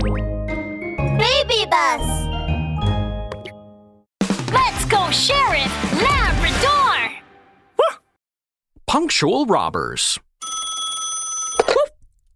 [0.00, 2.00] Baby bus!
[4.50, 7.18] Let's go, Sheriff Labrador!
[8.86, 10.18] Punctual robbers.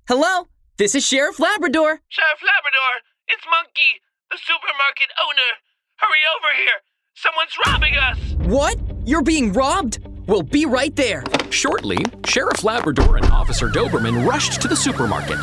[0.06, 2.00] Hello, this is Sheriff Labrador.
[2.08, 5.58] Sheriff Labrador, it's Monkey, the supermarket owner.
[5.96, 6.82] Hurry over here.
[7.14, 8.18] Someone's robbing us.
[8.46, 8.78] What?
[9.06, 10.06] You're being robbed?
[10.26, 11.24] We'll be right there.
[11.50, 15.38] Shortly, Sheriff Labrador and Officer Doberman rushed to the supermarket.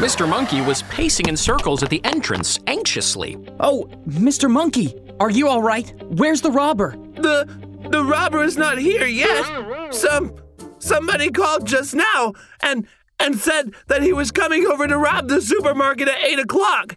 [0.00, 0.28] Mr.
[0.28, 3.36] Monkey was pacing in circles at the entrance anxiously.
[3.60, 4.50] Oh, Mr.
[4.50, 5.92] Monkey, are you all right?
[6.04, 6.96] Where's the robber?
[7.16, 7.46] The
[7.90, 9.92] the robber is not here yet.
[9.92, 10.34] Some
[10.78, 12.86] somebody called just now and
[13.18, 16.96] and said that he was coming over to rob the supermarket at eight o'clock.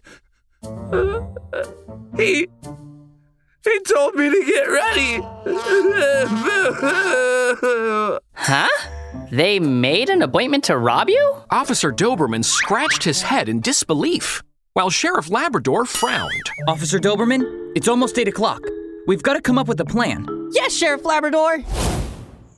[0.62, 1.26] Uh,
[2.16, 2.48] he
[3.64, 5.20] he told me to get ready.
[8.34, 8.68] Huh?
[9.30, 11.36] They made an appointment to rob you?
[11.50, 14.42] Officer Doberman scratched his head in disbelief,
[14.74, 16.30] while Sheriff Labrador frowned.
[16.68, 18.60] Officer Doberman, it's almost 8 o'clock.
[19.06, 20.26] We've got to come up with a plan.
[20.52, 21.58] Yes, Sheriff Labrador.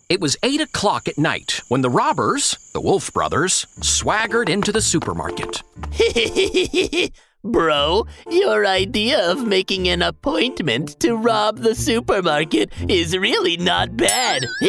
[0.08, 4.80] It was 8 o'clock at night when the robbers, the Wolf brothers, swaggered into the
[4.82, 5.62] supermarket.
[7.46, 14.46] Bro, your idea of making an appointment to rob the supermarket is really not bad.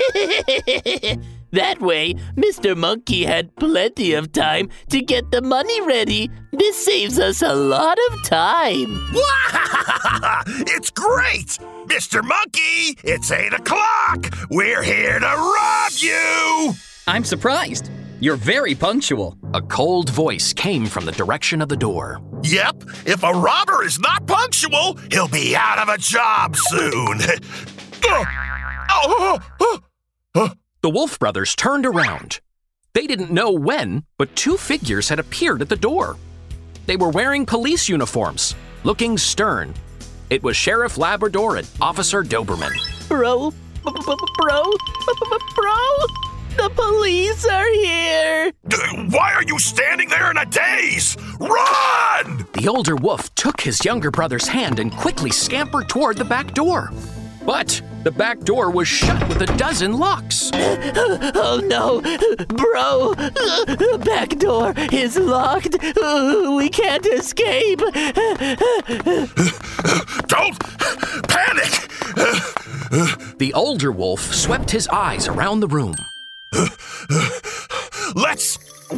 [1.51, 2.77] that way, Mr.
[2.77, 6.29] Monkey had plenty of time to get the money ready.
[6.51, 8.87] This saves us a lot of time.
[10.67, 11.57] it's great!
[11.87, 12.23] Mr.
[12.23, 14.27] Monkey, it's 8 o'clock!
[14.49, 16.73] We're here to rob you!
[17.07, 17.89] I'm surprised.
[18.19, 19.37] You're very punctual.
[19.53, 22.19] A cold voice came from the direction of the door.
[22.41, 27.19] Yep, if a robber is not punctual, he'll be out of a job soon.
[30.81, 32.39] The Wolf brothers turned around.
[32.93, 36.17] They didn't know when, but two figures had appeared at the door.
[36.87, 39.75] They were wearing police uniforms, looking stern.
[40.31, 42.71] It was Sheriff Labrador and Officer Doberman.
[43.07, 43.93] Bro, bro,
[44.39, 44.73] bro,
[46.57, 48.51] the police are here.
[49.09, 51.15] Why are you standing there in a daze?
[51.39, 52.45] Run!
[52.53, 56.91] The older wolf took his younger brother's hand and quickly scampered toward the back door.
[57.45, 60.51] But the back door was shut with a dozen locks.
[61.39, 62.01] Oh no,
[62.47, 63.13] bro!
[63.13, 65.77] The back door is locked.
[65.81, 67.79] We can't escape.
[70.27, 70.59] Don't
[71.27, 71.89] panic!
[73.37, 75.95] The older wolf swept his eyes around the room.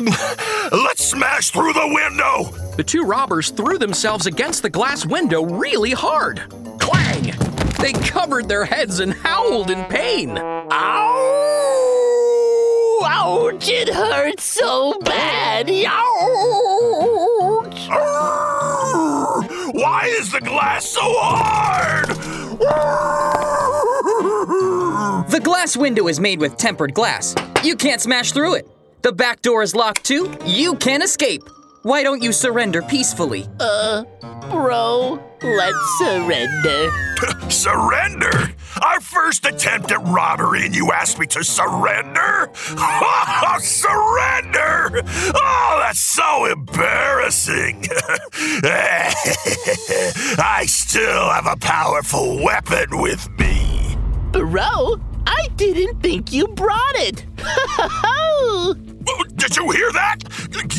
[0.10, 0.72] Let's.
[0.72, 2.52] Let's smash through the window!
[2.76, 6.44] The two robbers threw themselves against the glass window really hard.
[6.80, 7.34] Clang!
[7.80, 10.38] They covered their heads and howled in pain.
[10.38, 10.70] Ow!
[13.04, 13.68] Ouch!
[13.68, 15.70] It hurts so bad!
[15.70, 15.90] Ouch!
[19.74, 22.10] Why is the glass so hard?
[25.30, 27.34] The glass window is made with tempered glass.
[27.64, 28.68] You can't smash through it.
[29.02, 30.36] The back door is locked too.
[30.46, 31.44] You can't escape.
[31.84, 33.48] Why don't you surrender peacefully?
[33.58, 34.04] Uh,
[34.50, 36.92] bro, let's surrender.
[37.50, 38.54] surrender?
[38.82, 42.50] Our first attempt at robbery, and you asked me to surrender?
[43.60, 45.02] surrender?
[45.34, 47.86] Oh, that's so embarrassing.
[50.44, 53.96] I still have a powerful weapon with me.
[54.32, 57.26] Bro, I didn't think you brought it.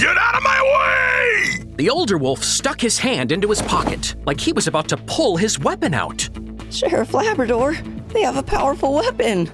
[0.01, 0.63] Get out of my
[1.59, 1.65] way!
[1.77, 5.37] The older wolf stuck his hand into his pocket like he was about to pull
[5.37, 6.27] his weapon out.
[6.71, 7.75] Sheriff Labrador,
[8.09, 9.45] they have a powerful weapon.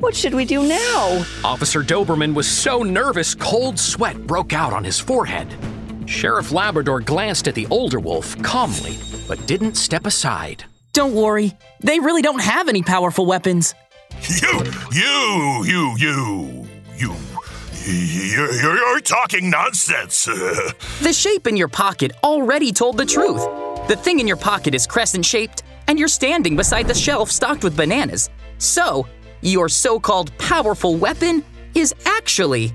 [0.00, 1.24] What should we do now?
[1.42, 5.48] Officer Doberman was so nervous, cold sweat broke out on his forehead.
[6.04, 10.66] Sheriff Labrador glanced at the older wolf calmly, but didn't step aside.
[10.92, 13.74] Don't worry, they really don't have any powerful weapons.
[14.28, 17.16] You, you, you, you, you.
[17.86, 20.24] You're, you're talking nonsense.
[21.02, 23.44] the shape in your pocket already told the truth.
[23.88, 27.62] The thing in your pocket is crescent shaped, and you're standing beside the shelf stocked
[27.62, 28.30] with bananas.
[28.56, 29.06] So,
[29.42, 31.44] your so called powerful weapon
[31.74, 32.72] is actually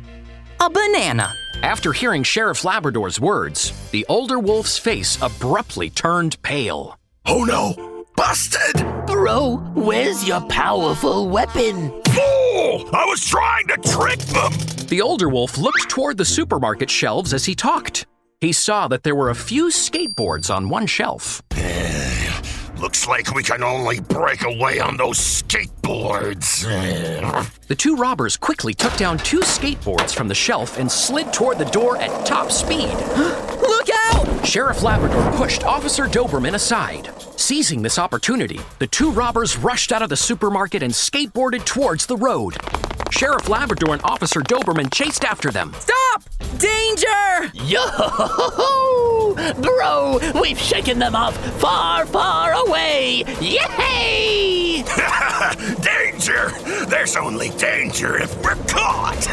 [0.59, 1.33] a banana.
[1.63, 6.99] After hearing Sheriff Labrador's words, the older wolf's face abruptly turned pale.
[7.25, 8.05] Oh no!
[8.15, 8.85] Busted!
[9.07, 11.99] Bro, where's your powerful weapon?
[12.59, 12.89] Fool!
[12.93, 14.51] I was trying to trick them!
[14.87, 18.05] The older wolf looked toward the supermarket shelves as he talked.
[18.41, 21.41] He saw that there were a few skateboards on one shelf.
[21.55, 22.41] Eh,
[22.81, 26.65] looks like we can only break away on those skateboards.
[26.67, 27.45] Eh.
[27.67, 31.65] The two robbers quickly took down two skateboards from the shelf and slid toward the
[31.65, 32.89] door at top speed.
[33.61, 33.88] Look!
[34.43, 37.09] Sheriff Labrador pushed Officer Doberman aside.
[37.35, 42.17] Seizing this opportunity, the two robbers rushed out of the supermarket and skateboarded towards the
[42.17, 42.57] road.
[43.11, 45.73] Sheriff Labrador and Officer Doberman chased after them.
[45.79, 46.23] Stop!
[46.57, 47.51] Danger!
[47.53, 49.35] Yo!
[49.61, 53.23] Bro, we've shaken them off far, far away!
[53.39, 54.83] Yay!
[55.81, 56.51] danger!
[56.85, 59.27] There's only danger if we're caught!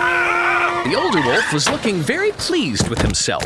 [0.90, 3.44] The older wolf was looking very pleased with himself.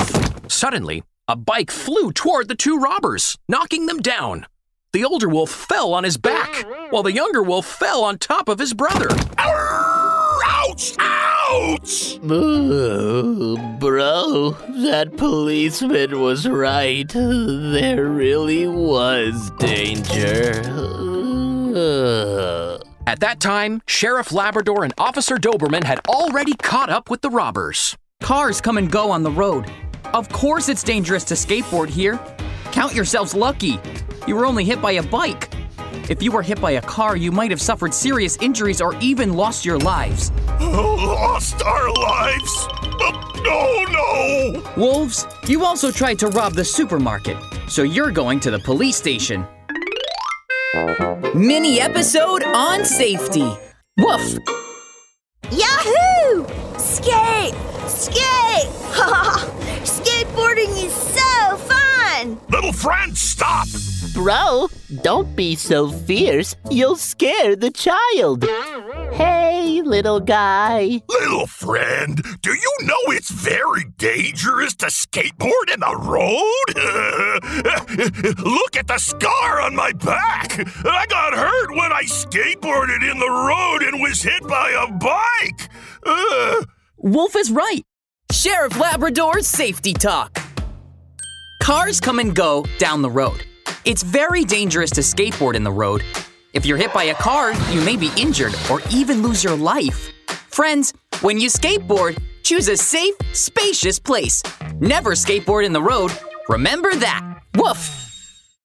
[0.50, 4.46] Suddenly, a bike flew toward the two robbers, knocking them down.
[4.94, 8.58] The older wolf fell on his back, while the younger wolf fell on top of
[8.58, 9.08] his brother.
[9.37, 10.94] Ouch!
[10.99, 12.19] Ouch!
[12.25, 14.52] Ooh, bro,
[14.82, 17.06] that policeman was right.
[17.11, 20.62] There really was danger.
[21.76, 22.83] Ugh.
[23.06, 27.97] At that time, Sheriff Labrador and Officer Doberman had already caught up with the robbers.
[28.23, 29.71] Cars come and go on the road.
[30.15, 32.19] Of course it's dangerous to skateboard here.
[32.73, 33.79] Count yourselves lucky.
[34.27, 35.53] You were only hit by a bike.
[36.09, 39.35] If you were hit by a car, you might have suffered serious injuries or even
[39.35, 40.31] lost your lives.
[40.61, 42.69] Lost our lives?
[43.47, 44.83] Oh, no!
[44.83, 47.37] Wolves, you also tried to rob the supermarket,
[47.69, 49.47] so you're going to the police station.
[50.75, 53.49] Mini episode on safety.
[53.99, 54.38] Woof!
[55.53, 56.44] Yahoo!
[56.79, 57.55] Skate!
[57.87, 58.71] Skate!
[59.85, 62.41] Skateboarding is so fun!
[62.50, 63.69] Little friend, stop!
[64.15, 64.69] Bro,
[65.03, 66.56] don't be so fierce.
[66.71, 68.44] You'll scare the child.
[69.12, 69.54] Hey,
[69.84, 71.02] little guy.
[71.08, 76.64] Little friend, do you know it's very dangerous to skateboard in the road?
[78.44, 80.58] Look at the scar on my back.
[80.84, 85.69] I got hurt when I skateboarded in the road and was hit by a bike.
[86.04, 86.64] Uh,
[86.98, 87.84] Wolf is right.
[88.32, 90.38] Sheriff Labrador's safety talk.
[91.62, 93.44] Cars come and go down the road.
[93.84, 96.02] It's very dangerous to skateboard in the road.
[96.55, 100.09] If you're hit by a car, you may be injured or even lose your life.
[100.29, 104.41] Friends, when you skateboard, choose a safe, spacious place.
[104.79, 106.12] Never skateboard in the road.
[106.49, 107.41] Remember that.
[107.56, 108.04] Woof!